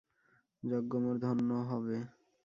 যজ্ঞ 0.63 0.91
মোর 1.03 1.15
ধন্য 1.23 1.49
হবে। 1.69 1.97